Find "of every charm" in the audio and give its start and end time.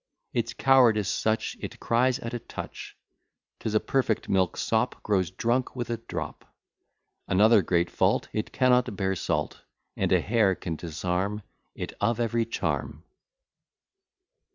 12.01-13.03